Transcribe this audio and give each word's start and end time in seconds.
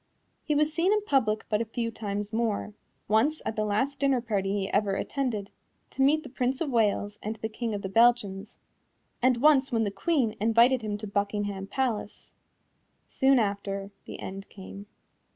He 0.41 0.55
was 0.55 0.73
seen 0.73 0.91
in 0.91 1.03
public 1.03 1.45
but 1.47 1.61
a 1.61 1.65
few 1.65 1.91
times 1.91 2.33
more 2.33 2.73
once 3.07 3.39
at 3.45 3.55
the 3.55 3.63
last 3.63 3.99
dinner 3.99 4.19
party 4.19 4.51
he 4.61 4.69
ever 4.71 4.95
attended, 4.95 5.51
to 5.91 6.01
meet 6.01 6.23
the 6.23 6.29
Prince 6.29 6.59
of 6.59 6.71
Wales 6.71 7.19
and 7.21 7.35
the 7.35 7.47
King 7.47 7.75
of 7.75 7.83
the 7.83 7.87
Belgians, 7.87 8.57
and 9.21 9.37
once 9.37 9.71
when 9.71 9.83
the 9.83 9.91
Queen 9.91 10.35
invited 10.41 10.81
him 10.81 10.97
to 10.97 11.05
Buckingham 11.05 11.67
Palace. 11.67 12.31
Soon 13.09 13.37
after, 13.37 13.91
the 14.05 14.17
end 14.19 14.49
came. 14.49 14.87